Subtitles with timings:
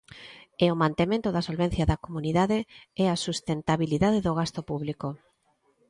[0.63, 2.59] E o mantemento da solvencia da comunidade
[3.01, 5.07] e a sustentabilidade do gasto público.